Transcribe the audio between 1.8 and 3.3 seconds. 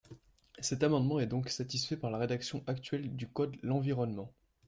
par la rédaction actuelle du